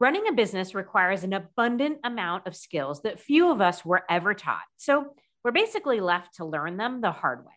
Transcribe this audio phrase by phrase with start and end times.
[0.00, 4.34] Running a business requires an abundant amount of skills that few of us were ever
[4.34, 4.64] taught.
[4.76, 7.52] So we're basically left to learn them the hard way,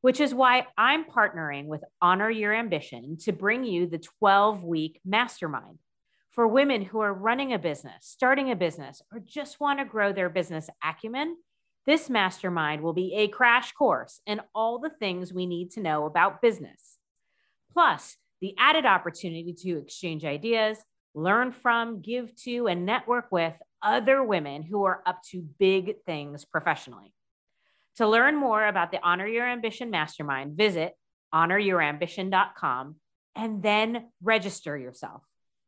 [0.00, 5.00] which is why I'm partnering with Honor Your Ambition to bring you the 12 week
[5.04, 5.78] mastermind
[6.30, 10.12] for women who are running a business, starting a business, or just want to grow
[10.12, 11.36] their business acumen.
[11.84, 16.04] This mastermind will be a crash course in all the things we need to know
[16.04, 16.98] about business.
[17.72, 20.78] Plus, the added opportunity to exchange ideas
[21.16, 26.44] learn from, give to, and network with other women who are up to big things
[26.44, 27.12] professionally.
[27.96, 30.94] To learn more about the Honor Your Ambition Mastermind, visit
[31.34, 32.96] honoryourambition.com
[33.34, 35.22] and then register yourself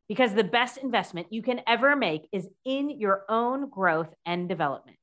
[0.07, 4.97] because the best investment you can ever make is in your own growth and development.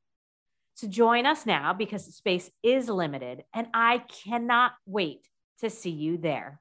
[0.74, 5.26] So join us now because space is limited and I cannot wait
[5.60, 6.60] to see you there.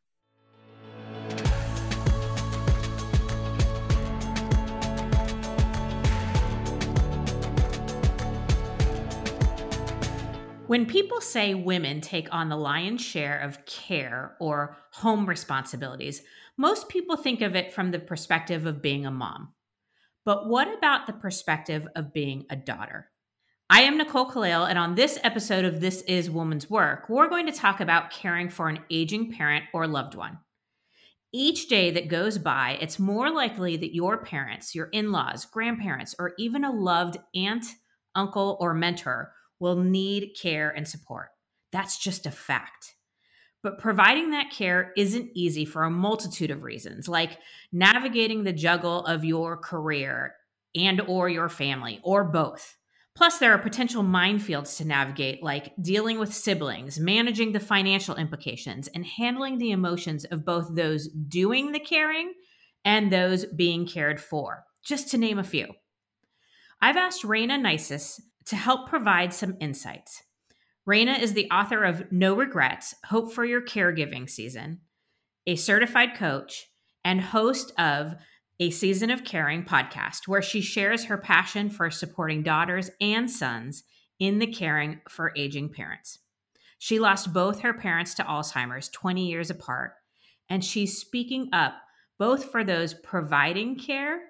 [10.67, 16.23] When people say women take on the lion's share of care or home responsibilities,
[16.57, 19.53] most people think of it from the perspective of being a mom.
[20.25, 23.11] But what about the perspective of being a daughter?
[23.69, 27.45] I am Nicole Kalil, and on this episode of This Is Woman's Work, we're going
[27.45, 30.39] to talk about caring for an aging parent or loved one.
[31.31, 36.15] Each day that goes by, it's more likely that your parents, your in laws, grandparents,
[36.17, 37.65] or even a loved aunt,
[38.15, 41.29] uncle, or mentor will need care and support.
[41.71, 42.95] That's just a fact.
[43.63, 47.39] But providing that care isn't easy for a multitude of reasons, like
[47.71, 50.35] navigating the juggle of your career
[50.75, 52.77] and or your family or both.
[53.15, 58.89] Plus there are potential minefields to navigate like dealing with siblings, managing the financial implications
[58.89, 62.33] and handling the emotions of both those doing the caring
[62.83, 65.67] and those being cared for, just to name a few.
[66.81, 70.23] I've asked Raina Nisus to help provide some insights.
[70.87, 74.81] Rayna is the author of No Regrets Hope for Your Caregiving Season,
[75.47, 76.67] a certified coach,
[77.03, 78.15] and host of
[78.59, 83.83] a Season of Caring podcast, where she shares her passion for supporting daughters and sons
[84.19, 86.19] in the caring for aging parents.
[86.77, 89.93] She lost both her parents to Alzheimer's 20 years apart,
[90.49, 91.73] and she's speaking up
[92.17, 94.21] both for those providing care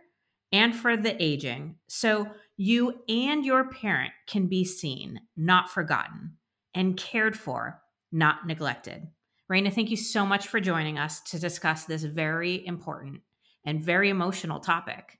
[0.51, 1.75] and for the aging.
[1.87, 6.37] So you and your parent can be seen, not forgotten,
[6.73, 9.07] and cared for, not neglected.
[9.51, 13.21] Rayna, thank you so much for joining us to discuss this very important
[13.65, 15.19] and very emotional topic.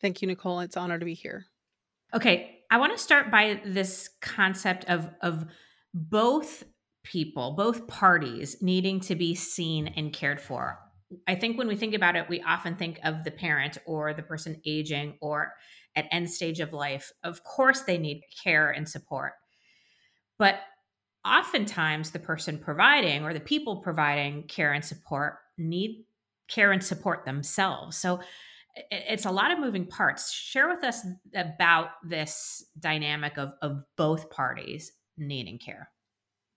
[0.00, 0.60] Thank you, Nicole.
[0.60, 1.46] It's an honor to be here.
[2.12, 5.46] Okay, I want to start by this concept of of
[5.94, 6.64] both
[7.04, 10.78] people, both parties needing to be seen and cared for.
[11.28, 14.22] I think when we think about it, we often think of the parent or the
[14.22, 15.52] person aging or
[15.96, 19.32] at end stage of life, of course they need care and support.
[20.38, 20.56] But
[21.26, 26.04] oftentimes the person providing or the people providing care and support need
[26.48, 27.96] care and support themselves.
[27.96, 28.20] So
[28.90, 30.32] it's a lot of moving parts.
[30.32, 35.88] Share with us about this dynamic of, of both parties needing care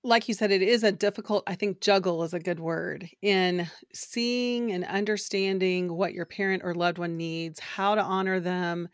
[0.08, 3.70] like you said, it is a difficult, I think juggle is a good word in
[3.94, 8.88] seeing and understanding what your parent or loved one needs, how to honor them,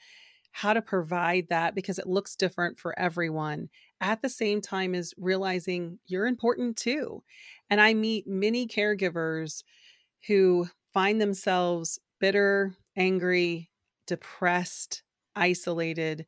[0.54, 3.70] how to provide that because it looks different for everyone
[4.00, 7.24] at the same time as realizing you're important too.
[7.72, 9.64] And I meet many caregivers
[10.28, 13.72] who find themselves bitter, angry,
[14.06, 15.02] depressed,
[15.36, 16.28] isolated,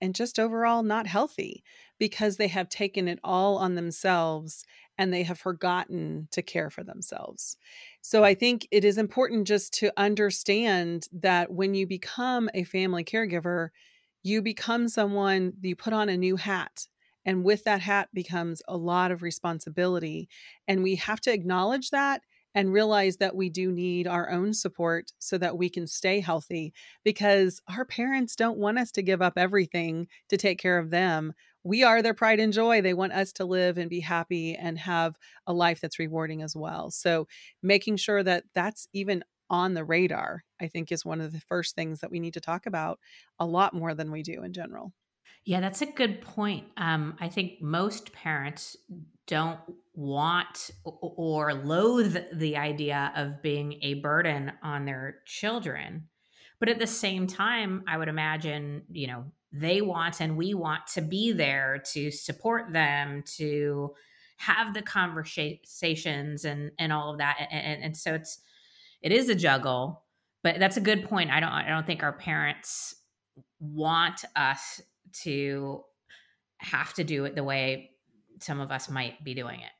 [0.00, 1.62] and just overall not healthy
[2.00, 4.64] because they have taken it all on themselves
[4.98, 7.56] and they have forgotten to care for themselves.
[8.02, 13.04] So I think it is important just to understand that when you become a family
[13.04, 13.70] caregiver,
[14.22, 16.86] you become someone, you put on a new hat.
[17.24, 20.28] And with that hat becomes a lot of responsibility.
[20.66, 22.22] And we have to acknowledge that
[22.54, 26.74] and realize that we do need our own support so that we can stay healthy
[27.02, 31.32] because our parents don't want us to give up everything to take care of them
[31.64, 32.80] we are their pride and joy.
[32.82, 35.16] They want us to live and be happy and have
[35.46, 36.90] a life that's rewarding as well.
[36.90, 37.26] So,
[37.62, 41.74] making sure that that's even on the radar, I think, is one of the first
[41.74, 42.98] things that we need to talk about
[43.38, 44.92] a lot more than we do in general.
[45.44, 46.68] Yeah, that's a good point.
[46.76, 48.76] Um, I think most parents
[49.26, 49.60] don't
[49.94, 56.08] want or loathe the idea of being a burden on their children.
[56.58, 60.86] But at the same time, I would imagine, you know, they want and we want
[60.86, 63.94] to be there to support them to
[64.36, 68.40] have the conversations and and all of that and, and, and so it's
[69.02, 70.02] it is a juggle
[70.42, 71.30] but that's a good point.
[71.30, 72.96] I don't I don't think our parents
[73.60, 74.80] want us
[75.22, 75.84] to
[76.58, 77.90] have to do it the way
[78.40, 79.70] some of us might be doing it.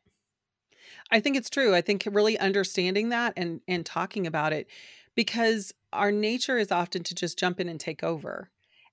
[1.10, 1.74] I think it's true.
[1.74, 4.68] I think really understanding that and and talking about it
[5.14, 8.50] because our nature is often to just jump in and take over.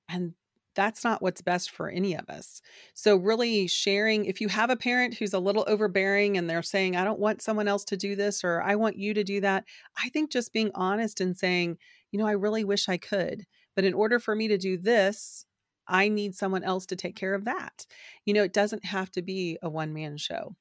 [0.09, 0.33] And
[0.79, 2.61] that's not what's best for any of us.
[2.93, 6.95] So, really sharing if you have a parent who's a little overbearing and they're saying,
[6.95, 9.65] I don't want someone else to do this or I want you to do that,
[10.01, 11.79] I think just being honest and saying,
[12.11, 13.45] you know, I really wish I could.
[13.75, 15.45] But in order for me to do this,
[15.85, 17.85] I need someone else to take care of that.
[18.23, 20.55] You know, it doesn't have to be a one man show.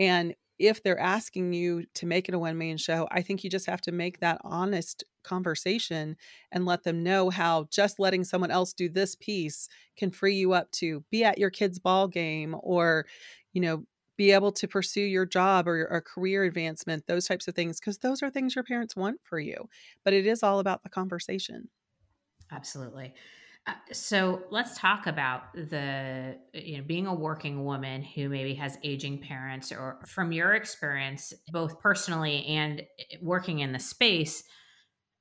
[0.00, 3.50] And if they're asking you to make it a one man show, I think you
[3.50, 6.16] just have to make that honest conversation
[6.52, 10.52] and let them know how just letting someone else do this piece can free you
[10.52, 13.06] up to be at your kid's ball game or,
[13.52, 13.84] you know,
[14.16, 17.98] be able to pursue your job or, a career advancement, those types of things, because
[17.98, 19.68] those are things your parents want for you.
[20.04, 21.70] But it is all about the conversation.
[22.50, 23.14] Absolutely.
[23.92, 29.20] So let's talk about the you know being a working woman who maybe has aging
[29.20, 34.44] parents or from your experience both personally and eh, working in the space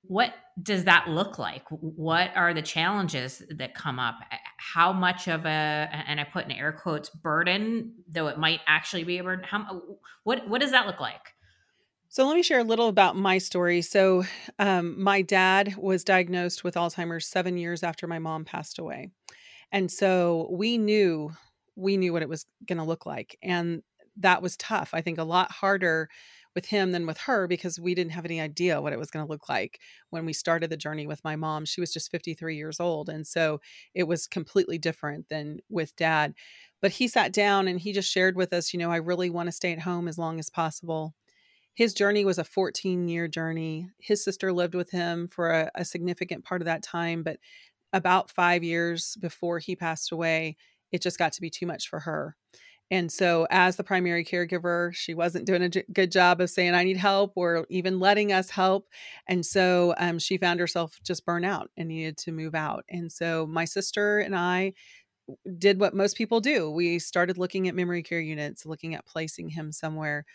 [0.04, 1.64] what does that look like?
[1.70, 4.16] What are the challenges that come up?
[4.58, 9.04] How much of a and i put in air quotes burden though it might actually
[9.04, 9.82] be a burden how
[10.24, 11.34] what what does that look like
[12.10, 13.82] so let me share a little about my story.
[13.82, 14.24] So,
[14.58, 19.12] um, my dad was diagnosed with Alzheimer's seven years after my mom passed away,
[19.72, 21.32] and so we knew
[21.76, 23.84] we knew what it was going to look like, and
[24.18, 24.92] that was tough.
[24.94, 26.10] I think a lot harder
[26.56, 29.26] with him than with her because we didn't have any idea what it was going
[29.26, 29.80] to look like
[30.10, 31.64] when we started the journey with my mom.
[31.66, 33.62] She was just 53 years old, and so
[33.94, 36.34] it was completely different than with dad.
[36.82, 39.48] But he sat down and he just shared with us, you know, I really want
[39.48, 41.14] to stay at home as long as possible
[41.74, 43.90] his journey was a 14 year journey.
[44.00, 47.38] His sister lived with him for a, a, significant part of that time, but
[47.94, 50.58] about five years before he passed away,
[50.92, 52.36] it just got to be too much for her.
[52.92, 56.84] And so, as the primary caregiver, she wasn't doing a good job of saying, I
[56.84, 58.88] need help or even letting us help.
[59.28, 62.86] And so, um, she found herself just burnt out and needed to move out.
[62.90, 64.74] And so, my sister and I
[65.58, 66.72] did what most people do.
[66.72, 70.26] We started looking at memory care units, looking at placing him somewhere.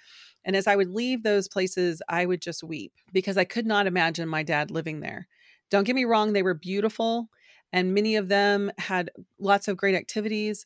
[0.45, 3.87] And as I would leave those places, I would just weep because I could not
[3.87, 5.27] imagine my dad living there.
[5.71, 7.29] Don't get me wrong, they were beautiful
[7.75, 9.11] and many of them had
[9.41, 10.65] lots of great activities,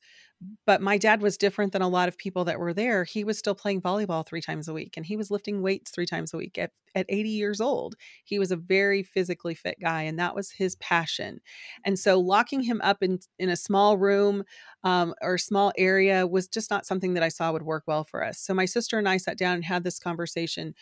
[0.67, 3.02] but my dad was different than a lot of people that were there.
[3.02, 6.06] He was still playing volleyball three times a week and he was lifting weights three
[6.06, 7.96] times a week at, at 80 years old.
[8.25, 11.40] He was a very physically fit guy and that was his passion.
[11.85, 14.44] And so locking him up in, in a small room
[14.85, 18.25] um, or small area was just not something that I saw would work well for
[18.25, 18.38] us.
[18.38, 20.75] So my sister and I sat down and had this conversation.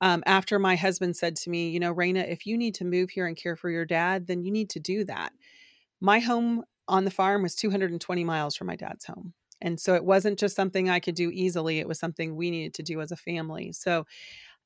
[0.00, 3.10] Um, after my husband said to me, You know, Rayna, if you need to move
[3.10, 5.32] here and care for your dad, then you need to do that.
[6.00, 9.34] My home on the farm was 220 miles from my dad's home.
[9.60, 12.74] And so it wasn't just something I could do easily, it was something we needed
[12.74, 13.72] to do as a family.
[13.72, 14.06] So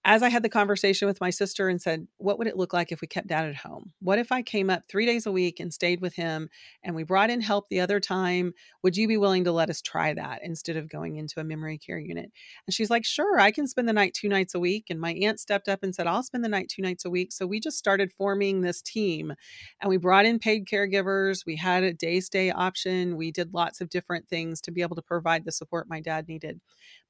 [0.06, 2.92] as I had the conversation with my sister and said, What would it look like
[2.92, 3.92] if we kept dad at home?
[4.00, 6.48] What if I came up three days a week and stayed with him
[6.84, 8.52] and we brought in help the other time?
[8.84, 11.76] Would you be willing to let us try that instead of going into a memory
[11.76, 12.30] care unit?
[12.66, 14.86] And she's like, Sure, I can spend the night two nights a week.
[14.90, 17.32] And my aunt stepped up and said, I'll spend the night two nights a week.
[17.32, 19.34] So we just started forming this team
[19.82, 21.44] and we brought in paid caregivers.
[21.44, 23.16] We had a day stay option.
[23.16, 26.28] We did lots of different things to be able to provide the support my dad
[26.28, 26.60] needed.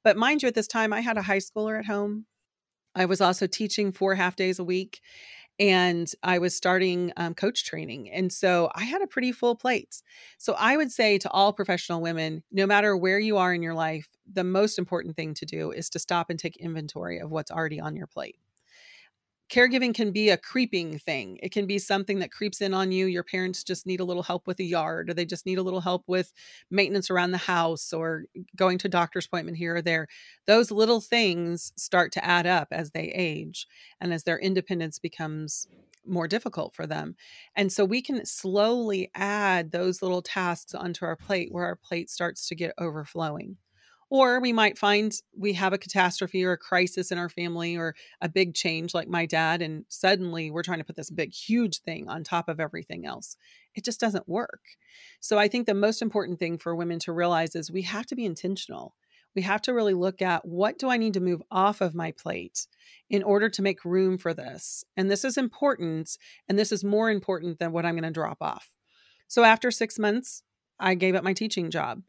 [0.03, 2.25] But mind you, at this time, I had a high schooler at home
[2.97, 5.01] I was also teaching four half days a week
[5.59, 8.11] and I was starting um, coach training.
[8.11, 10.01] And so I had a pretty full plate.
[10.37, 13.73] So I would say to all professional women, no matter where you are in your
[13.73, 17.51] life, the most important thing to do is to stop and take inventory of what's
[17.51, 18.37] already on your plate
[19.49, 21.39] caregiving can be a creeping thing.
[21.41, 23.05] It can be something that creeps in on you.
[23.05, 25.63] Your parents just need a little help with the yard, or they just need a
[25.63, 26.33] little help with
[26.69, 28.25] maintenance around the house, or
[28.55, 30.07] going to doctor's appointment here or there.
[30.45, 33.67] Those little things start to add up as they age
[34.01, 35.67] and as their independence becomes
[36.05, 37.15] more difficult for them.
[37.55, 42.09] And so we can slowly add those little tasks onto our plate where our plate
[42.09, 43.57] starts to get overflowing.
[44.09, 47.93] Or we might find we have a catastrophe or a crisis in our family or
[48.21, 51.79] a big change like my dad, and suddenly we're trying to put this big, huge
[51.79, 53.35] thing on top of everything else.
[53.75, 54.61] It just doesn't work.
[55.19, 58.15] So I think the most important thing for women to realize is we have to
[58.15, 58.95] be intentional.
[59.35, 62.11] We have to really look at what do I need to move off of my
[62.11, 62.65] plate
[63.09, 64.83] in order to make room for this?
[64.95, 68.37] And this is important, and this is more important than what I'm going to drop
[68.41, 68.71] off.
[69.27, 70.43] So after six months,
[70.79, 72.03] I gave up my teaching job.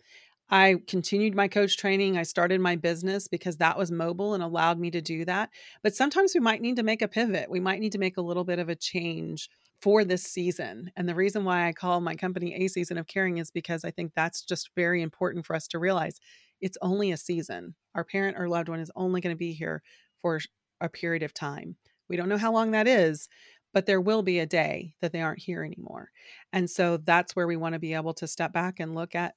[0.50, 2.16] I continued my coach training.
[2.16, 5.50] I started my business because that was mobile and allowed me to do that.
[5.82, 7.50] But sometimes we might need to make a pivot.
[7.50, 9.50] We might need to make a little bit of a change
[9.82, 10.90] for this season.
[10.96, 13.90] And the reason why I call my company A Season of Caring is because I
[13.90, 16.18] think that's just very important for us to realize
[16.60, 17.74] it's only a season.
[17.94, 19.82] Our parent or loved one is only going to be here
[20.22, 20.40] for
[20.80, 21.76] a period of time.
[22.08, 23.28] We don't know how long that is,
[23.74, 26.10] but there will be a day that they aren't here anymore.
[26.52, 29.34] And so that's where we want to be able to step back and look at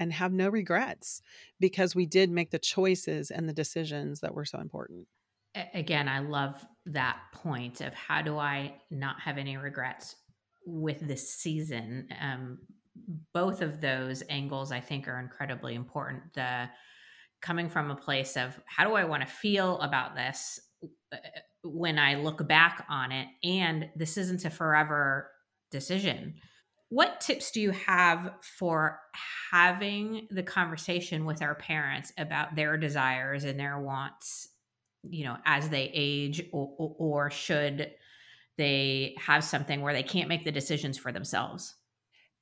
[0.00, 1.20] and have no regrets
[1.60, 5.06] because we did make the choices and the decisions that were so important.
[5.74, 10.16] Again, I love that point of how do I not have any regrets
[10.64, 12.08] with this season.
[12.20, 12.58] Um,
[13.34, 16.32] both of those angles, I think, are incredibly important.
[16.34, 16.70] The
[17.42, 20.60] coming from a place of how do I want to feel about this
[21.12, 21.16] uh,
[21.62, 25.30] when I look back on it, and this isn't a forever
[25.70, 26.34] decision
[26.90, 29.00] what tips do you have for
[29.50, 34.48] having the conversation with our parents about their desires and their wants
[35.08, 37.90] you know as they age or, or, should
[38.58, 41.76] they have something where they can't make the decisions for themselves?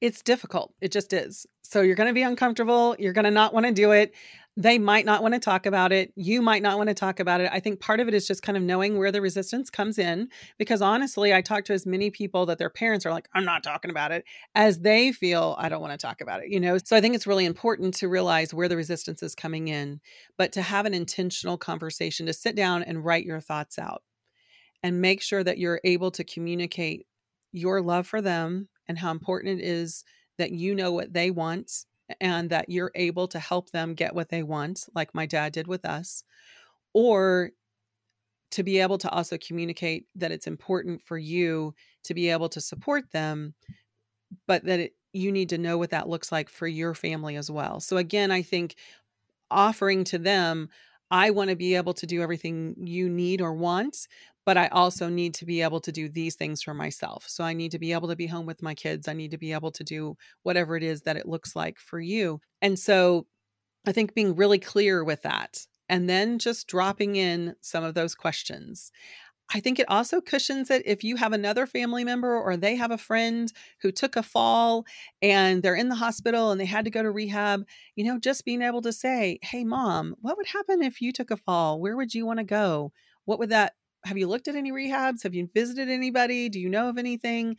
[0.00, 0.74] It's difficult.
[0.80, 1.46] It just is.
[1.62, 2.96] So you're going to be uncomfortable.
[2.98, 4.12] You're going to not want to do it
[4.58, 6.12] they might not want to talk about it.
[6.16, 7.48] You might not want to talk about it.
[7.52, 10.30] I think part of it is just kind of knowing where the resistance comes in.
[10.58, 13.62] Because honestly, I talk to as many people that their parents are like, I'm not
[13.62, 14.24] talking about it,
[14.56, 16.76] as they feel, I don't want to talk about it, you know?
[16.84, 20.00] So I think it's really important to realize where the resistance is coming in,
[20.36, 24.02] but to have an intentional conversation, to sit down and write your thoughts out
[24.82, 27.06] and make sure that you're able to communicate
[27.52, 30.02] your love for them and how important it is
[30.36, 31.84] that you know what they want
[32.20, 35.66] and that you're able to help them get what they want, like my dad did
[35.66, 36.22] with us,
[36.94, 37.50] or
[38.50, 41.74] to be able to also communicate that it's important for you
[42.04, 43.54] to be able to support them,
[44.46, 47.50] but that it, you need to know what that looks like for your family as
[47.50, 47.80] well.
[47.80, 48.76] So, again, I think
[49.50, 50.68] offering to them,
[51.10, 54.08] I want to be able to do everything you need or want,
[54.48, 57.26] but I also need to be able to do these things for myself.
[57.28, 59.06] So I need to be able to be home with my kids.
[59.06, 62.00] I need to be able to do whatever it is that it looks like for
[62.00, 62.40] you.
[62.62, 63.26] And so
[63.86, 68.14] I think being really clear with that and then just dropping in some of those
[68.14, 68.90] questions.
[69.54, 72.90] I think it also cushions it if you have another family member or they have
[72.90, 73.52] a friend
[73.82, 74.86] who took a fall
[75.20, 78.46] and they're in the hospital and they had to go to rehab, you know, just
[78.46, 81.82] being able to say, Hey, mom, what would happen if you took a fall?
[81.82, 82.92] Where would you want to go?
[83.26, 83.74] What would that
[84.08, 85.22] have you looked at any rehabs?
[85.22, 86.48] Have you visited anybody?
[86.48, 87.56] Do you know of anything?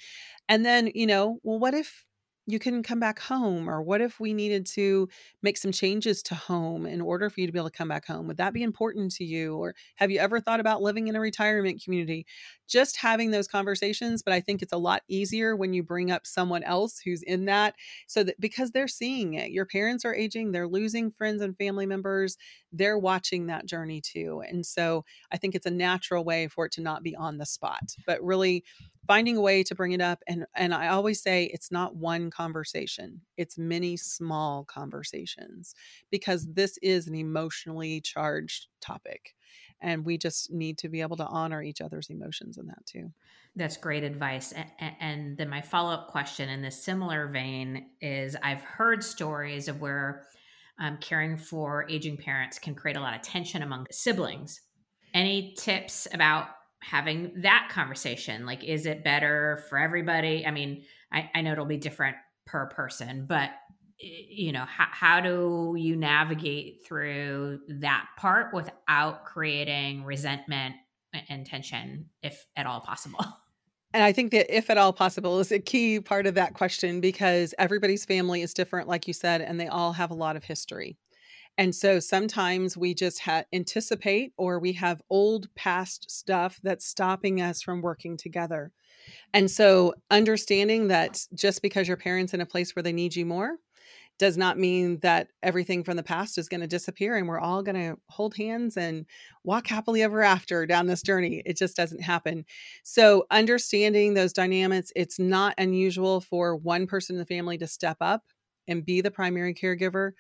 [0.48, 2.06] And then, you know, well, what if
[2.48, 3.70] you couldn't come back home?
[3.70, 5.08] Or what if we needed to
[5.44, 8.08] make some changes to home in order for you to be able to come back
[8.08, 8.28] home?
[8.28, 9.56] Would that be important to you?
[9.56, 12.26] Or have you ever thought about living in a retirement community?
[12.68, 16.26] Just having those conversations, but I think it's a lot easier when you bring up
[16.26, 17.76] someone else who's in that
[18.08, 19.52] so that because they're seeing it.
[19.52, 22.38] Your parents are aging, they're losing friends and family members,
[22.72, 24.44] they're watching that journey too.
[24.48, 27.46] And so I think it's a natural way for it to not be on the
[27.46, 28.64] spot, but really
[29.10, 32.30] finding a way to bring it up and and I always say it's not one
[32.30, 35.74] conversation it's many small conversations
[36.12, 39.36] because this is an emotionally charged topic
[39.82, 43.12] and we just need to be able to honor each other's emotions in that too
[43.56, 48.62] that's great advice and and then my follow-up question in this similar vein is i've
[48.62, 50.28] heard stories of where
[50.80, 54.62] um, caring for aging parents can create a lot of tension among siblings.
[55.14, 56.48] Any tips about
[56.82, 58.46] having that conversation?
[58.46, 60.46] Like is it better for everybody?
[60.46, 63.52] I mean i, I know it'll be different per person but
[64.00, 70.76] you know how, how do you navigate through that part without creating resentment
[71.28, 73.26] and tension if at all possible
[73.94, 77.02] And I think that if at all possible is a key part of that question
[77.02, 80.44] because everybody's family is different, like you said, and they all have a lot of
[80.44, 80.98] history.
[81.58, 87.42] And so sometimes we just ha- anticipate or we have old past stuff that's stopping
[87.42, 88.72] us from working together.
[89.34, 93.26] And so understanding that just because your parents in a place where they need you
[93.26, 93.58] more
[94.20, 97.64] does not mean that everything from the past is going to disappear and we're all
[97.64, 99.06] going to hold hands and
[99.44, 101.42] walk happily ever after down this journey.
[101.46, 102.46] It just doesn't happen.
[102.84, 107.98] So, understanding those dynamics, it's not unusual for one person in the family to step
[108.02, 108.22] up
[108.68, 110.12] and be the primary caregiver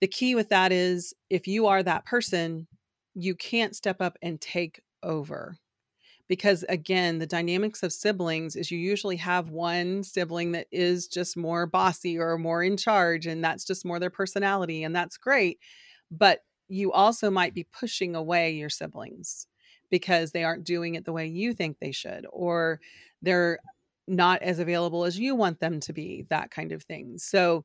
[0.00, 2.66] the key with that is if you are that person,
[3.14, 5.56] you can't step up and take over.
[6.28, 11.36] Because again, the dynamics of siblings is you usually have one sibling that is just
[11.36, 15.58] more bossy or more in charge, and that's just more their personality, and that's great.
[16.10, 19.46] But you also might be pushing away your siblings
[19.90, 22.80] because they aren't doing it the way you think they should, or
[23.22, 23.58] they're
[24.06, 27.18] not as available as you want them to be, that kind of thing.
[27.18, 27.64] So,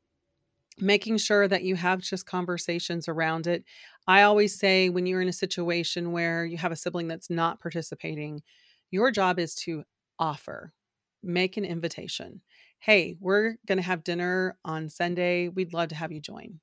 [0.80, 3.64] making sure that you have just conversations around it.
[4.10, 7.62] I always say when you're in a situation where you have a sibling that's not
[7.62, 8.42] participating,
[8.90, 9.84] your job is to
[10.18, 10.74] offer,
[11.22, 12.42] make an invitation.
[12.80, 15.50] Hey, we're going to have dinner on Sunday.
[15.50, 16.60] We'd love to have you join.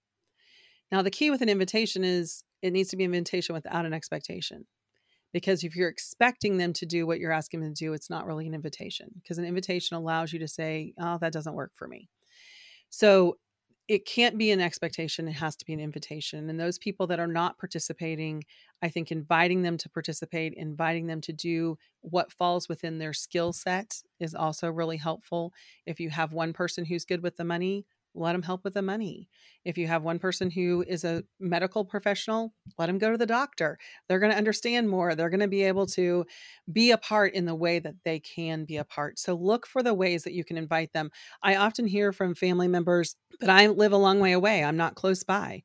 [0.90, 3.92] Now, the key with an invitation is it needs to be an invitation without an
[3.92, 4.66] expectation.
[5.32, 8.26] Because if you're expecting them to do what you're asking them to do, it's not
[8.26, 11.86] really an invitation because an invitation allows you to say, oh, that doesn't work for
[11.86, 12.08] me.
[12.90, 13.36] So
[13.88, 17.20] it can't be an expectation it has to be an invitation and those people that
[17.20, 18.42] are not participating
[18.82, 23.52] i think inviting them to participate inviting them to do what falls within their skill
[23.52, 25.52] set is also really helpful.
[25.86, 27.84] If you have one person who's good with the money
[28.16, 29.28] let them help with the money.
[29.64, 33.26] If you have one person who is a medical professional, let them go to the
[33.26, 33.78] doctor.
[34.08, 35.14] They're going to understand more.
[35.14, 36.24] They're going to be able to
[36.72, 39.18] be a part in the way that they can be a part.
[39.18, 41.10] So look for the ways that you can invite them.
[41.42, 44.64] I often hear from family members, but I live a long way away.
[44.64, 45.62] I'm not close by.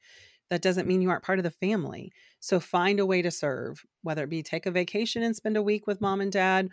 [0.49, 2.11] That doesn't mean you aren't part of the family.
[2.41, 5.63] So find a way to serve, whether it be take a vacation and spend a
[5.63, 6.69] week with mom and dad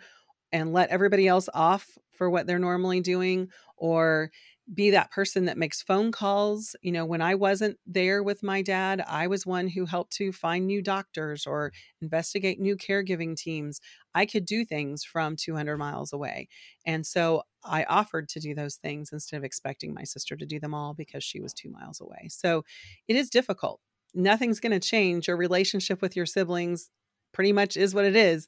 [0.51, 4.31] and let everybody else off for what they're normally doing or
[4.73, 6.75] be that person that makes phone calls.
[6.81, 10.31] You know, when I wasn't there with my dad, I was one who helped to
[10.31, 11.71] find new doctors or
[12.01, 13.81] investigate new caregiving teams.
[14.13, 16.47] I could do things from 200 miles away.
[16.85, 20.59] And so I offered to do those things instead of expecting my sister to do
[20.59, 22.27] them all because she was two miles away.
[22.29, 22.63] So
[23.07, 23.79] it is difficult.
[24.13, 25.27] Nothing's going to change.
[25.27, 26.89] Your relationship with your siblings
[27.31, 28.47] pretty much is what it is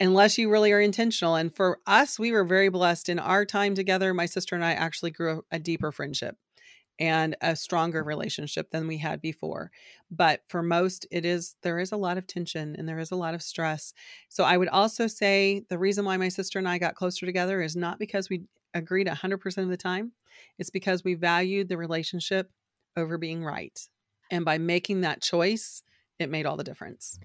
[0.00, 1.34] unless you really are intentional.
[1.34, 4.14] And for us, we were very blessed in our time together.
[4.14, 6.36] My sister and I actually grew a deeper friendship
[7.00, 9.70] and a stronger relationship than we had before.
[10.10, 13.16] But for most, it is there is a lot of tension and there is a
[13.16, 13.92] lot of stress.
[14.28, 17.60] So I would also say the reason why my sister and I got closer together
[17.62, 18.42] is not because we
[18.74, 20.12] agreed 100% of the time,
[20.58, 22.50] it's because we valued the relationship
[22.96, 23.78] over being right.
[24.30, 25.82] And by making that choice,
[26.18, 27.18] it made all the difference.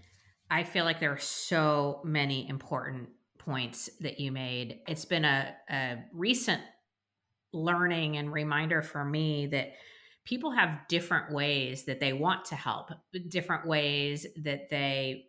[0.53, 4.81] I feel like there are so many important points that you made.
[4.87, 6.61] It's been a, a recent
[7.51, 9.73] learning and reminder for me that
[10.25, 12.91] people have different ways that they want to help,
[13.29, 15.23] different ways that they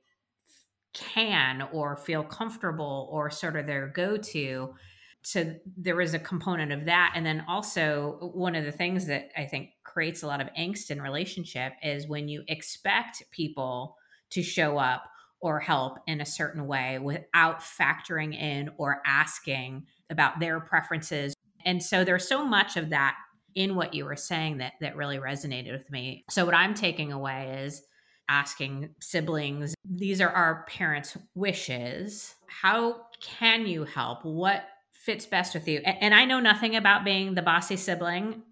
[0.93, 4.75] can or feel comfortable or sort of their go to.
[5.23, 7.15] So there is a component of that.
[7.17, 10.91] And then also, one of the things that I think creates a lot of angst
[10.91, 13.97] in relationship is when you expect people
[14.29, 15.05] to show up
[15.45, 21.35] or help in a certain way without factoring in or asking about their preferences.
[21.67, 23.15] And so there's so much of that
[23.55, 26.25] in what you were saying that that really resonated with me.
[26.31, 27.83] So what I'm taking away is
[28.31, 32.35] asking siblings, these are our parents' wishes.
[32.47, 34.25] How can you help?
[34.25, 35.83] What fits best with you?
[35.85, 38.45] And, and I know nothing about being the bossy sibling.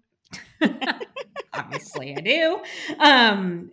[1.53, 2.61] Obviously I do.
[2.99, 3.71] Um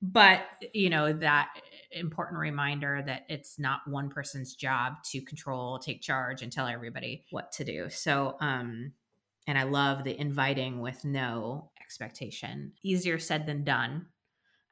[0.00, 1.48] but you know that
[1.92, 7.24] important reminder that it's not one person's job to control, take charge, and tell everybody
[7.30, 7.88] what to do.
[7.90, 8.92] So, um,
[9.46, 12.72] and I love the inviting with no expectation.
[12.82, 14.06] Easier said than done,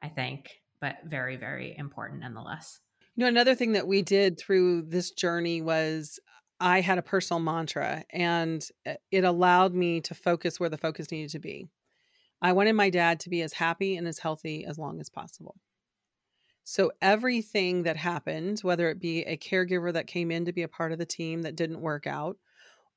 [0.01, 2.79] I think, but very, very important nonetheless.
[3.15, 6.19] You know, another thing that we did through this journey was
[6.59, 11.11] I had a personal mantra and uh, it allowed me to focus where the focus
[11.11, 11.67] needed to be.
[12.41, 15.55] I wanted my dad to be as happy and as healthy as long as possible.
[16.71, 20.69] So everything that happened, whether it be a caregiver that came in to be a
[20.69, 22.37] part of the team that didn't work out,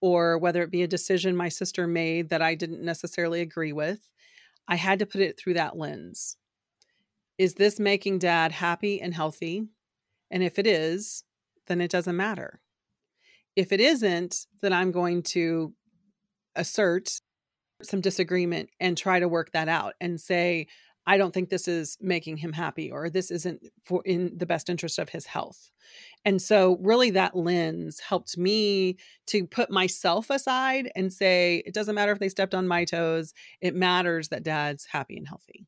[0.01, 4.09] or whether it be a decision my sister made that I didn't necessarily agree with,
[4.69, 6.37] I had to put it through that lens.
[7.37, 9.67] Is this making dad happy and healthy?
[10.31, 11.25] And if it is,
[11.67, 12.61] then it doesn't matter.
[13.57, 15.75] If it isn't, then I'm going to
[16.55, 17.11] assert
[17.83, 20.69] some disagreement and try to work that out and say,
[21.07, 24.71] I don't think this is making him happy or this isn't for in the best
[24.71, 25.71] interest of his health.
[26.25, 31.95] And so really that lens helped me to put myself aside and say it doesn't
[31.95, 35.67] matter if they stepped on my toes, it matters that dad's happy and healthy.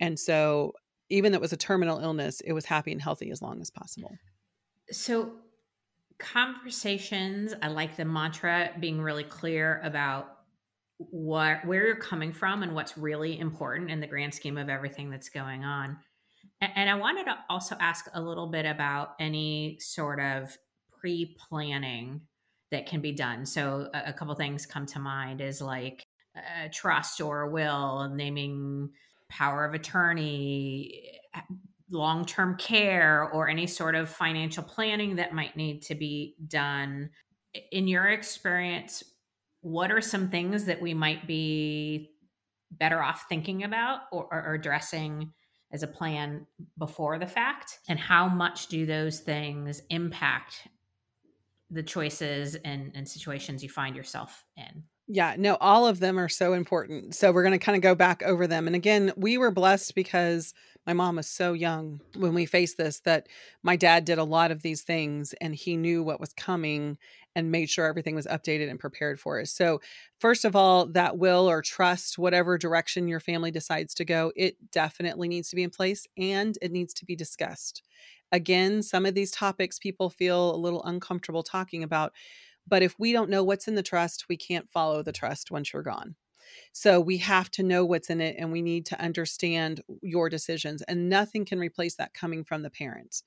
[0.00, 0.72] And so
[1.08, 3.70] even though it was a terminal illness, it was happy and healthy as long as
[3.70, 4.16] possible.
[4.90, 5.32] So
[6.18, 10.35] conversations, I like the mantra being really clear about
[10.98, 15.10] what where you're coming from and what's really important in the grand scheme of everything
[15.10, 15.98] that's going on.
[16.60, 20.56] And, I wanted to also ask a little bit about any sort of
[20.98, 22.22] pre-planning
[22.70, 23.44] that can be done.
[23.44, 28.90] So a, couple things come to mind is like a trust or will, naming
[29.28, 31.40] power of attorney, eh,
[31.90, 37.10] long-term care or any sort of financial planning that might need to be done.
[37.70, 39.02] In your experience,
[39.66, 42.12] what are some things that we might be
[42.70, 45.32] better off thinking about or, or, addressing
[45.72, 46.46] as a plan
[46.78, 47.80] before the fact?
[47.88, 50.68] And how much do those things impact
[51.68, 54.84] the choices and, and situations you find yourself in?
[55.08, 57.16] Yeah, no, all of them are so important.
[57.16, 58.68] So we're going to kind of go back over them.
[58.68, 60.54] And again, we were blessed because
[60.86, 63.26] my mom was so young when we faced this that
[63.64, 66.98] my dad did a lot of these things and he knew what was coming
[67.36, 69.52] and made sure everything was updated and prepared for us.
[69.52, 69.80] So,
[70.18, 74.56] first of all, that will or trust, whatever direction your family decides to go, it
[74.72, 77.82] definitely needs to be in place and it needs to be discussed.
[78.32, 82.12] Again, some of these topics people feel a little uncomfortable talking about
[82.66, 85.72] but if we don't know what's in the trust, we can't follow the trust once
[85.72, 86.16] you're gone.
[86.72, 90.82] So we have to know what's in it and we need to understand your decisions.
[90.82, 93.24] And nothing can replace that coming from the parents.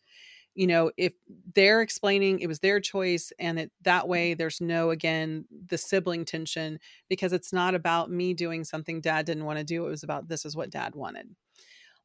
[0.60, 1.13] You know, if
[1.56, 6.26] they're explaining it was their choice and it that way there's no again the sibling
[6.26, 9.86] tension because it's not about me doing something dad didn't want to do.
[9.86, 11.30] It was about this is what dad wanted.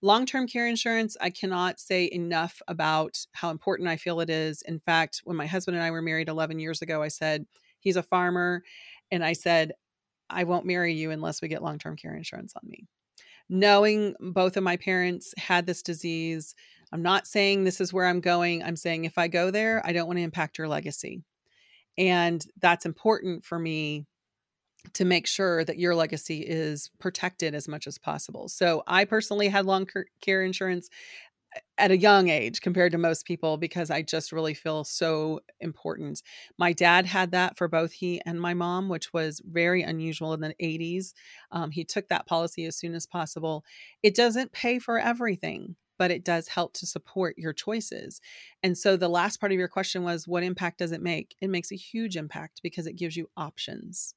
[0.02, 4.62] Long term care insurance, I cannot say enough about how important I feel it is.
[4.62, 7.46] In fact, when my husband and I were married 11 years ago, I said,
[7.80, 8.62] he's a farmer.
[9.10, 9.72] And I said,
[10.28, 12.86] I won't marry you unless we get long term care insurance on me.
[13.48, 16.54] Knowing both of my parents had this disease,
[16.94, 18.62] I'm not saying this is where I'm going.
[18.62, 21.24] I'm saying if I go there, I don't want to impact your legacy.
[21.98, 24.06] And that's important for me
[24.92, 28.48] to make sure that your legacy is protected as much as possible.
[28.48, 29.88] So I personally had long
[30.20, 30.88] care insurance
[31.78, 36.22] at a young age compared to most people because I just really feel so important.
[36.58, 40.40] My dad had that for both he and my mom, which was very unusual in
[40.40, 41.12] the 80s.
[41.50, 43.64] Um, he took that policy as soon as possible.
[44.04, 45.74] It doesn't pay for everything.
[45.98, 48.20] But it does help to support your choices.
[48.62, 51.34] And so the last part of your question was what impact does it make?
[51.40, 54.14] It makes a huge impact because it gives you options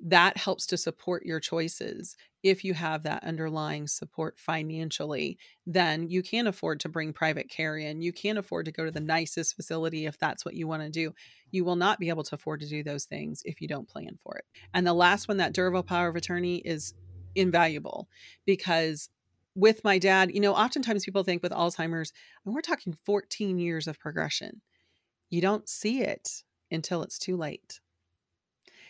[0.00, 2.16] that helps to support your choices.
[2.42, 7.78] If you have that underlying support financially, then you can afford to bring private care
[7.78, 8.02] in.
[8.02, 10.90] You can afford to go to the nicest facility if that's what you want to
[10.90, 11.14] do.
[11.50, 14.18] You will not be able to afford to do those things if you don't plan
[14.22, 14.44] for it.
[14.74, 16.92] And the last one, that durable power of attorney, is
[17.34, 18.08] invaluable
[18.44, 19.08] because
[19.54, 22.12] with my dad, you know, oftentimes people think with Alzheimer's,
[22.44, 24.60] and we're talking 14 years of progression.
[25.30, 27.80] You don't see it until it's too late.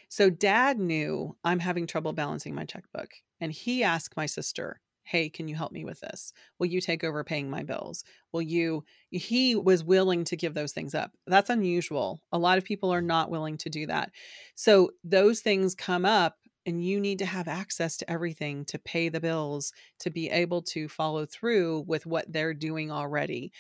[0.09, 3.15] So dad knew I'm having trouble balancing my checkbook.
[3.41, 6.33] And he asked my sister, Hey, can you help me with this?
[6.59, 8.05] Will you take over paying my bills?
[8.33, 8.85] Will you?
[9.11, 11.13] He was willing to give those things up.
[11.27, 12.23] That's unusual.
[12.33, 14.13] A lot of people are not willing to do that.
[14.55, 19.09] So those things come up and you need to have access to everything to pay
[19.09, 23.53] the bills to be able to follow through with what they're doing already.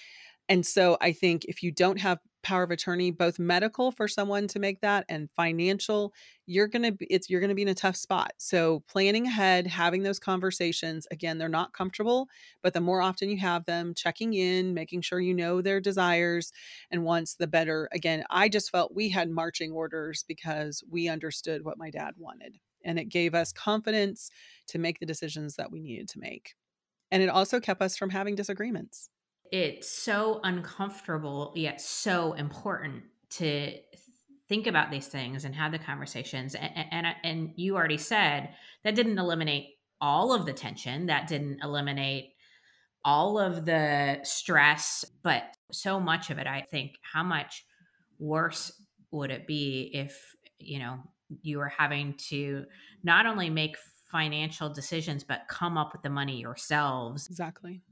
[0.48, 4.46] And so I think if you don't have power of attorney, both medical for someone
[4.48, 6.12] to make that and financial,
[6.46, 8.32] you're going to be it's you're going to be in a tough spot.
[8.36, 12.28] So planning ahead, having those conversations, again, they're not comfortable,
[12.62, 16.52] but the more often you have them, checking in, making sure you know their desires
[16.90, 17.88] and wants, the better.
[17.92, 22.58] Again, I just felt we had marching orders because we understood what my dad wanted.
[22.84, 24.30] And it gave us confidence
[24.68, 26.54] to make the decisions that we needed to make.
[27.10, 29.08] And it also kept us from having disagreements
[29.54, 33.72] it's so uncomfortable yet so important to
[34.48, 38.50] think about these things and have the conversations and, and and you already said
[38.82, 39.66] that didn't eliminate
[40.00, 42.32] all of the tension that didn't eliminate
[43.04, 47.64] all of the stress but so much of it i think how much
[48.18, 48.72] worse
[49.12, 50.98] would it be if you know
[51.42, 52.64] you are having to
[53.02, 53.76] not only make
[54.10, 57.82] financial decisions but come up with the money yourselves exactly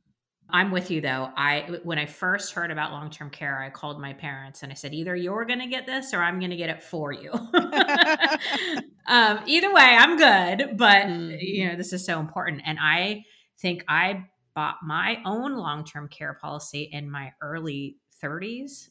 [0.53, 1.31] I'm with you though.
[1.35, 4.93] I when I first heard about long-term care, I called my parents and I said,
[4.93, 7.33] either you're going to get this or I'm going to get it for you.
[9.07, 10.77] um, either way, I'm good.
[10.77, 11.39] But mm.
[11.41, 13.25] you know, this is so important, and I
[13.61, 18.89] think I bought my own long-term care policy in my early 30s.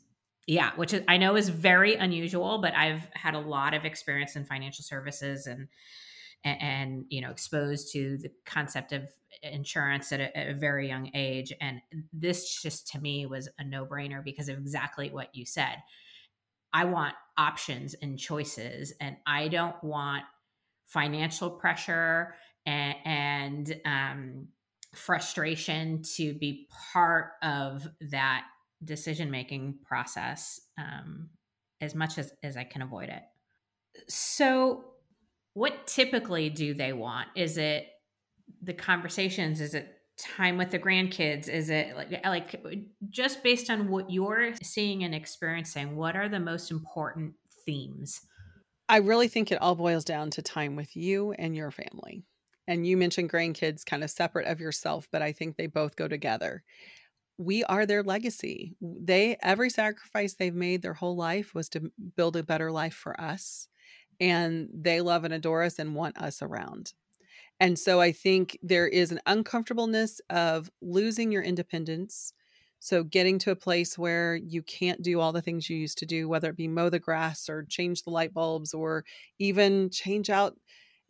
[0.51, 4.35] Yeah, which is I know is very unusual, but I've had a lot of experience
[4.35, 5.69] in financial services and
[6.43, 9.03] and, and you know exposed to the concept of
[9.43, 11.53] insurance at a, at a, very young age.
[11.61, 11.79] And
[12.11, 15.77] this just to me was a no-brainer because of exactly what you said.
[16.73, 20.23] I want options and choices and i don't want
[20.85, 22.35] financial pressure
[22.65, 24.47] and, and um,
[24.93, 28.43] frustration to be part of that
[28.83, 31.29] decision making process um,
[31.81, 33.23] as much as, as i can avoid it
[34.07, 34.85] so
[35.53, 37.27] what typically do they want?
[37.35, 37.87] Is it
[38.61, 39.59] the conversations?
[39.61, 41.49] Is it time with the grandkids?
[41.49, 42.55] Is it like like
[43.09, 47.33] just based on what you're seeing and experiencing, what are the most important
[47.65, 48.21] themes?
[48.87, 52.25] I really think it all boils down to time with you and your family.
[52.67, 56.07] and you mentioned grandkids kind of separate of yourself, but I think they both go
[56.07, 56.63] together.
[57.41, 58.75] We are their legacy.
[58.79, 63.19] They every sacrifice they've made their whole life was to build a better life for
[63.19, 63.67] us.
[64.19, 66.93] And they love and adore us and want us around.
[67.59, 72.33] And so I think there is an uncomfortableness of losing your independence.
[72.79, 76.05] So getting to a place where you can't do all the things you used to
[76.05, 79.03] do, whether it be mow the grass or change the light bulbs or
[79.39, 80.55] even change out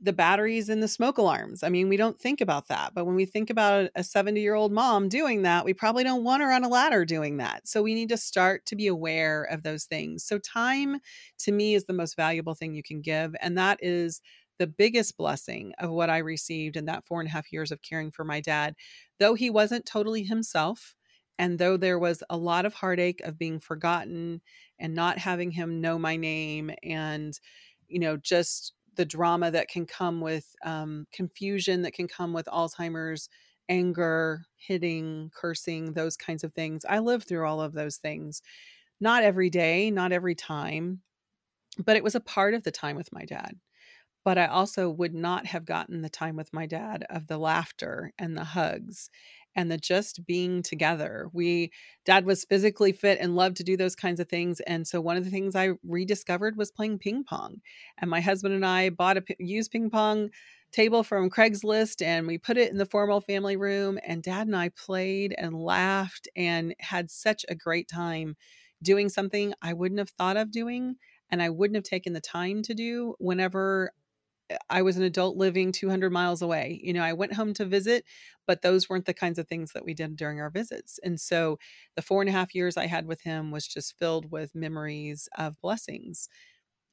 [0.03, 1.61] the batteries in the smoke alarms.
[1.61, 2.93] I mean, we don't think about that.
[2.95, 6.23] But when we think about a 70 year old mom doing that, we probably don't
[6.23, 7.67] want her on a ladder doing that.
[7.67, 10.25] So we need to start to be aware of those things.
[10.25, 10.99] So, time
[11.39, 13.35] to me is the most valuable thing you can give.
[13.41, 14.21] And that is
[14.57, 17.81] the biggest blessing of what I received in that four and a half years of
[17.81, 18.75] caring for my dad.
[19.19, 20.95] Though he wasn't totally himself,
[21.37, 24.41] and though there was a lot of heartache of being forgotten
[24.79, 27.39] and not having him know my name and,
[27.87, 32.45] you know, just the drama that can come with um, confusion that can come with
[32.47, 33.29] alzheimer's
[33.69, 36.85] anger hitting cursing those kinds of things.
[36.87, 38.41] I lived through all of those things.
[38.99, 41.01] Not every day not every time
[41.83, 43.59] but it was a part of the time with my dad.
[44.23, 48.11] But I also would not have gotten the time with my dad of the laughter
[48.19, 49.09] and the hugs
[49.55, 51.29] and the just being together.
[51.33, 51.71] We
[52.05, 55.17] dad was physically fit and loved to do those kinds of things and so one
[55.17, 57.61] of the things I rediscovered was playing ping pong.
[57.97, 60.29] And my husband and I bought a used ping pong
[60.71, 64.55] table from Craigslist and we put it in the formal family room and dad and
[64.55, 68.35] I played and laughed and had such a great time
[68.81, 70.95] doing something I wouldn't have thought of doing
[71.29, 73.93] and I wouldn't have taken the time to do whenever
[74.69, 76.79] I was an adult living 200 miles away.
[76.83, 78.05] You know, I went home to visit,
[78.47, 80.99] but those weren't the kinds of things that we did during our visits.
[81.03, 81.59] And so
[81.95, 85.29] the four and a half years I had with him was just filled with memories
[85.37, 86.29] of blessings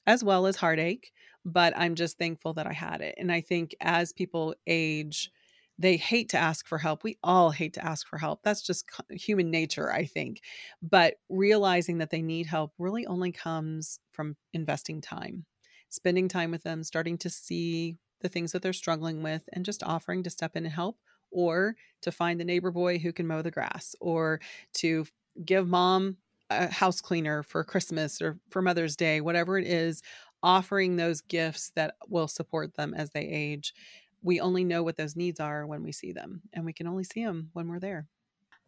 [0.06, 1.12] as well as heartache.
[1.44, 3.14] But I'm just thankful that I had it.
[3.18, 5.30] And I think as people age,
[5.78, 7.04] they hate to ask for help.
[7.04, 8.42] We all hate to ask for help.
[8.42, 10.42] That's just human nature, I think.
[10.82, 15.46] But realizing that they need help really only comes from investing time
[15.88, 19.82] spending time with them, starting to see the things that they're struggling with, and just
[19.82, 20.98] offering to step in and help,
[21.30, 24.40] or to find the neighbor boy who can mow the grass, or
[24.74, 25.06] to
[25.44, 26.16] give mom
[26.50, 30.02] a house cleaner for Christmas or for Mother's Day, whatever it is,
[30.42, 33.74] offering those gifts that will support them as they age.
[34.22, 37.04] We only know what those needs are when we see them, and we can only
[37.04, 38.06] see them when we're there.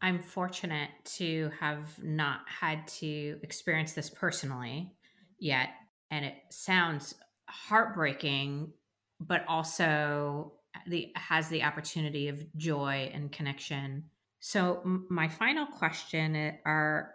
[0.02, 4.94] I'm fortunate to have not had to experience this personally
[5.38, 5.70] yet
[6.10, 7.14] and it sounds
[7.48, 8.72] heartbreaking,
[9.20, 10.52] but also
[10.86, 14.04] the has the opportunity of joy and connection.
[14.40, 17.14] So my final question eh, are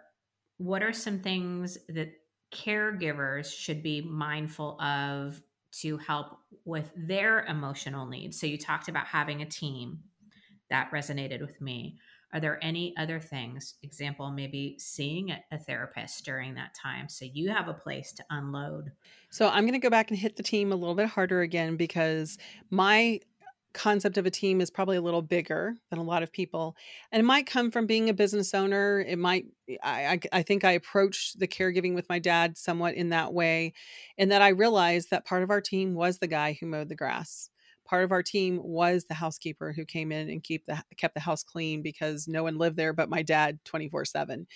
[0.58, 2.12] what are some things that
[2.54, 5.42] caregivers should be mindful of
[5.80, 8.40] to help with their emotional needs?
[8.40, 10.00] So you talked about having a team
[10.70, 11.98] that resonated with me.
[12.32, 13.74] Are there any other things?
[13.82, 18.92] Example, maybe seeing a therapist during that time so you have a place to unload.
[19.30, 21.76] So I'm going to go back and hit the team a little bit harder again
[21.76, 22.36] because
[22.70, 23.20] my
[23.76, 26.74] concept of a team is probably a little bigger than a lot of people
[27.12, 29.44] and it might come from being a business owner it might
[29.82, 33.74] I, I, think i approached the caregiving with my dad somewhat in that way
[34.16, 36.94] and that i realized that part of our team was the guy who mowed the
[36.94, 37.50] grass
[37.86, 41.20] part of our team was the housekeeper who came in and keep the kept the
[41.20, 44.46] house clean because no one lived there but my dad 24 um, 7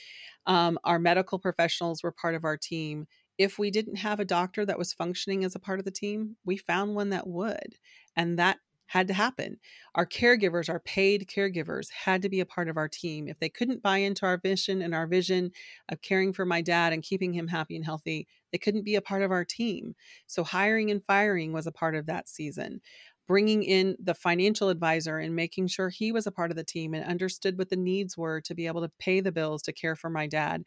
[0.84, 3.06] our medical professionals were part of our team
[3.38, 6.36] if we didn't have a doctor that was functioning as a part of the team
[6.44, 7.76] we found one that would
[8.16, 8.58] and that
[8.90, 9.56] had to happen.
[9.94, 13.28] Our caregivers, our paid caregivers, had to be a part of our team.
[13.28, 15.52] If they couldn't buy into our vision and our vision
[15.88, 19.00] of caring for my dad and keeping him happy and healthy, they couldn't be a
[19.00, 19.94] part of our team.
[20.26, 22.80] So, hiring and firing was a part of that season
[23.30, 26.94] bringing in the financial advisor and making sure he was a part of the team
[26.94, 29.94] and understood what the needs were to be able to pay the bills to care
[29.94, 30.64] for my dad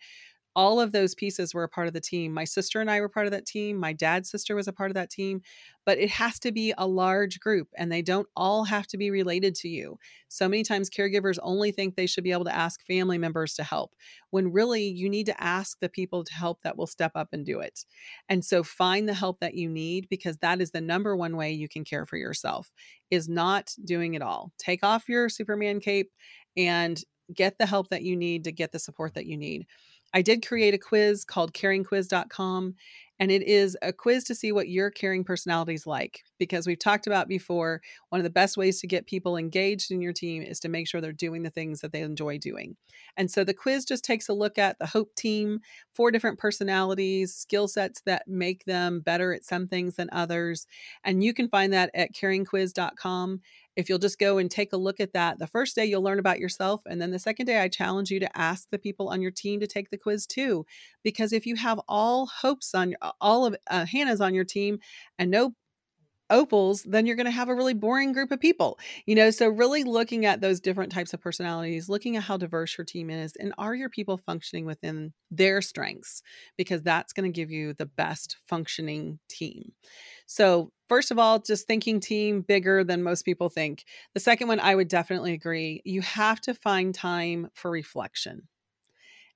[0.55, 2.33] all of those pieces were a part of the team.
[2.33, 3.77] My sister and I were part of that team.
[3.77, 5.41] My dad's sister was a part of that team.
[5.85, 9.11] But it has to be a large group and they don't all have to be
[9.11, 9.97] related to you.
[10.29, 13.63] So many times caregivers only think they should be able to ask family members to
[13.63, 13.93] help
[14.29, 17.45] when really you need to ask the people to help that will step up and
[17.45, 17.85] do it.
[18.29, 21.51] And so find the help that you need because that is the number one way
[21.51, 22.71] you can care for yourself
[23.11, 24.53] is not doing it all.
[24.57, 26.11] Take off your Superman cape
[26.55, 29.65] and get the help that you need to get the support that you need.
[30.13, 32.75] I did create a quiz called caringquiz.com
[33.19, 36.23] And it is a quiz to see what your caring personality is like.
[36.39, 40.01] Because we've talked about before, one of the best ways to get people engaged in
[40.01, 42.75] your team is to make sure they're doing the things that they enjoy doing.
[43.15, 45.59] And so the quiz just takes a look at the Hope team,
[45.93, 50.67] four different personalities, skill sets that make them better at some things than others.
[51.03, 53.41] And you can find that at caringquiz.com
[53.75, 56.19] if you'll just go and take a look at that, the first day you'll learn
[56.19, 56.81] about yourself.
[56.85, 59.59] And then the second day, I challenge you to ask the people on your team
[59.59, 60.65] to take the quiz too.
[61.03, 64.79] Because if you have all hopes on all of uh, Hannah's on your team
[65.17, 65.53] and no
[66.29, 68.79] opals, then you're going to have a really boring group of people.
[69.05, 72.77] You know, so really looking at those different types of personalities, looking at how diverse
[72.77, 76.21] your team is, and are your people functioning within their strengths?
[76.57, 79.73] Because that's going to give you the best functioning team.
[80.25, 83.83] So, first of all, just thinking team bigger than most people think.
[84.13, 85.81] The second one, I would definitely agree.
[85.85, 88.47] You have to find time for reflection.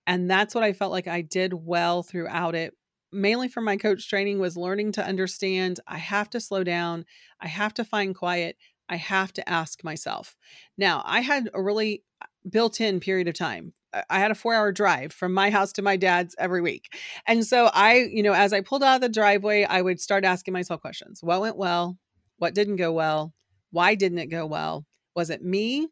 [0.06, 2.74] And that's what I felt like I did well throughout it
[3.12, 7.06] mainly from my coach training was learning to understand I have to slow down,
[7.40, 8.58] I have to find quiet,
[8.90, 10.36] I have to ask myself.
[10.78, 13.74] Now, I had a really uh, built in period of time.
[14.10, 16.94] I had a four hour drive from my house to my dad's every week.
[17.26, 20.26] And so I, you know, as I pulled out of the driveway, I would start
[20.26, 21.98] asking myself questions What went well?
[22.38, 23.34] What didn't go well?
[23.72, 24.86] Why didn't it go well?
[25.16, 25.88] Was it me?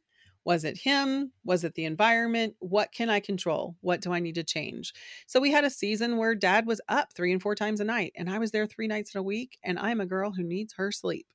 [0.45, 1.31] Was it him?
[1.43, 2.55] Was it the environment?
[2.59, 3.75] What can I control?
[3.81, 4.93] What do I need to change?
[5.27, 8.13] So we had a season where dad was up three and four times a night,
[8.15, 10.73] and I was there three nights in a week, and I'm a girl who needs
[10.73, 11.27] her sleep.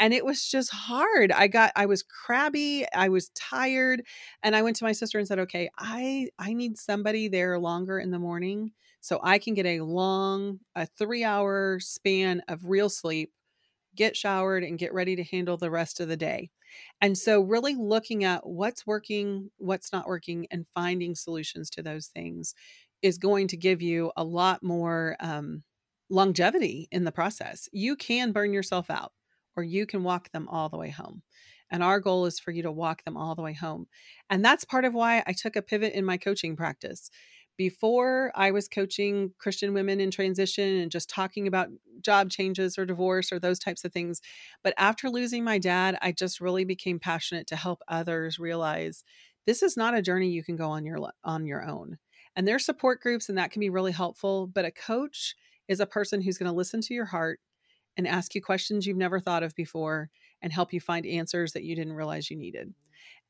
[0.00, 1.32] And it was just hard.
[1.32, 4.04] I got I was crabby, I was tired,
[4.42, 7.98] and I went to my sister and said, "Okay, I I need somebody there longer
[7.98, 13.32] in the morning so I can get a long a 3-hour span of real sleep,
[13.96, 16.50] get showered and get ready to handle the rest of the day."
[17.00, 22.06] And so, really looking at what's working, what's not working, and finding solutions to those
[22.08, 22.54] things
[23.02, 25.62] is going to give you a lot more um,
[26.10, 27.68] longevity in the process.
[27.72, 29.12] You can burn yourself out,
[29.56, 31.22] or you can walk them all the way home.
[31.70, 33.86] And our goal is for you to walk them all the way home.
[34.30, 37.10] And that's part of why I took a pivot in my coaching practice
[37.58, 41.68] before I was coaching Christian women in transition and just talking about
[42.02, 44.20] job changes or divorce or those types of things.
[44.62, 49.04] But after losing my dad, I just really became passionate to help others realize
[49.46, 51.98] this is not a journey you can go on your on your own.
[52.36, 55.34] And there's support groups and that can be really helpful, but a coach
[55.68, 57.40] is a person who's going to listen to your heart
[57.96, 61.64] and ask you questions you've never thought of before and help you find answers that
[61.64, 62.72] you didn't realize you needed.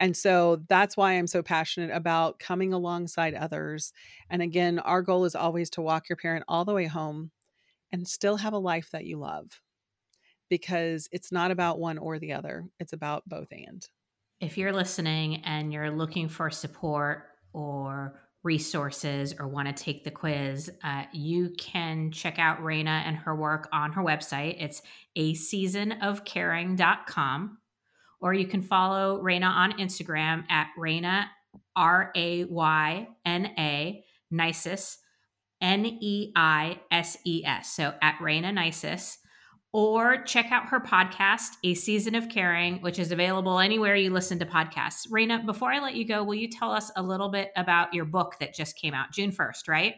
[0.01, 3.93] And so that's why I'm so passionate about coming alongside others.
[4.31, 7.31] And again, our goal is always to walk your parent all the way home
[7.93, 9.61] and still have a life that you love
[10.49, 13.87] because it's not about one or the other, it's about both and.
[14.41, 20.11] If you're listening and you're looking for support or resources or want to take the
[20.11, 24.63] quiz, uh, you can check out Rayna and her work on her website.
[24.63, 24.81] It's
[25.17, 27.59] a seasonofcaring.com
[28.21, 31.27] or you can follow Rayna on Instagram at Rayna,
[31.77, 34.97] R A Y N A, Neises,
[35.61, 37.71] N E I S E S.
[37.71, 39.19] So at Rayna Neises.
[39.71, 44.39] Or check out her podcast, A Season of Caring, which is available anywhere you listen
[44.39, 45.11] to podcasts.
[45.11, 48.07] Rayna, before I let you go, will you tell us a little bit about your
[48.07, 49.95] book that just came out June 1st, right?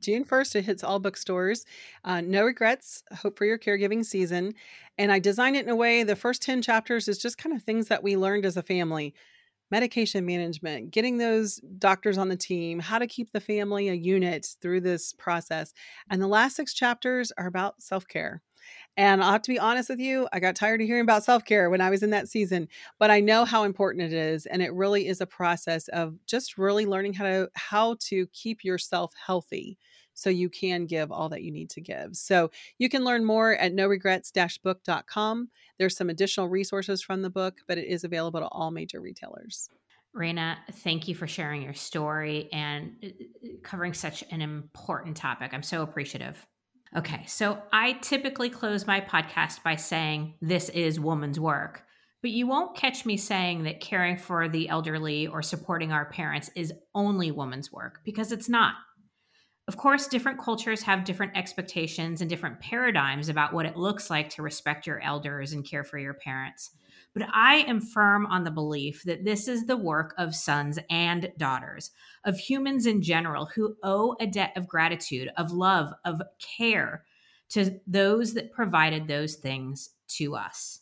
[0.00, 1.66] June 1st, it hits all bookstores.
[2.04, 4.54] Uh, no regrets, hope for your caregiving season.
[4.96, 7.62] And I designed it in a way, the first 10 chapters is just kind of
[7.62, 9.14] things that we learned as a family
[9.70, 13.96] medication management, getting those doctors on the team, how to keep the family uh, a
[13.96, 15.72] unit through this process.
[16.10, 18.42] And the last six chapters are about self care.
[18.96, 21.44] And I'll have to be honest with you, I got tired of hearing about self
[21.44, 24.46] care when I was in that season, but I know how important it is.
[24.46, 28.64] And it really is a process of just really learning how to how to keep
[28.64, 29.78] yourself healthy
[30.20, 32.14] so you can give all that you need to give.
[32.14, 34.30] So you can learn more at no regrets
[34.62, 35.48] book.com.
[35.78, 39.70] There's some additional resources from the book, but it is available to all major retailers.
[40.14, 45.54] Rayna, thank you for sharing your story and uh, uh, covering such an important topic.
[45.54, 46.46] I'm so appreciative.
[46.96, 51.84] Okay, so I typically close my podcast by saying, This is woman's work.
[52.22, 56.50] But you won't catch me saying that caring for the elderly or supporting our parents
[56.54, 58.74] is only woman's work because it's not.
[59.70, 64.28] Of course, different cultures have different expectations and different paradigms about what it looks like
[64.30, 66.72] to respect your elders and care for your parents.
[67.14, 71.30] But I am firm on the belief that this is the work of sons and
[71.38, 71.92] daughters,
[72.24, 76.20] of humans in general who owe a debt of gratitude, of love, of
[76.56, 77.04] care
[77.50, 80.80] to those that provided those things to us.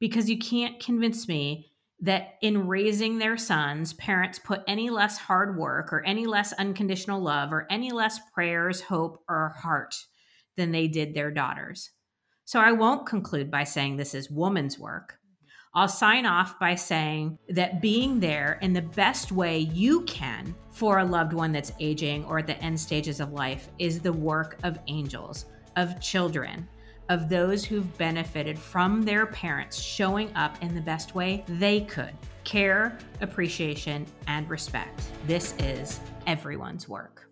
[0.00, 1.69] Because you can't convince me
[2.02, 7.20] that in raising their sons, parents put any less hard work or any less unconditional
[7.20, 9.94] love or any less prayers, hope, or heart
[10.56, 11.90] than they did their daughters.
[12.44, 15.18] So I won't conclude by saying this is woman's work.
[15.72, 20.98] I'll sign off by saying that being there in the best way you can for
[20.98, 24.58] a loved one that's aging or at the end stages of life is the work
[24.64, 25.44] of angels,
[25.76, 26.68] of children,
[27.10, 32.14] of those who've benefited from their parents showing up in the best way they could
[32.44, 35.02] care, appreciation, and respect.
[35.26, 37.29] This is everyone's work.